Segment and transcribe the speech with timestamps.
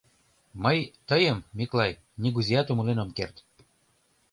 [0.63, 0.77] —Мый
[1.09, 1.91] тыйым, Миклай,
[2.21, 3.35] нигузеат умылен ом керт.